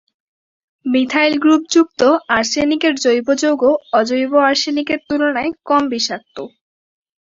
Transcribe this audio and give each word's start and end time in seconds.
Methyl 0.85 1.33
গ্রুপযুক্ত 1.37 2.01
আর্সেনিকের 2.37 2.93
জৈব 3.03 3.27
যৌগ 3.41 3.61
অজৈব 3.93 4.31
আর্সেনিকের 4.49 4.99
তুলনায় 5.07 5.51
কম 5.67 5.83
বিষাক্ত। 5.93 6.35